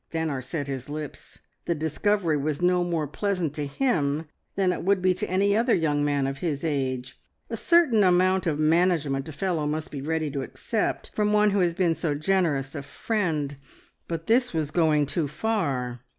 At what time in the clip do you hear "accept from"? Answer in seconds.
10.41-11.33